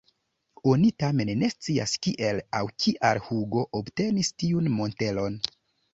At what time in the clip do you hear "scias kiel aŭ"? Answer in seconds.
1.51-2.63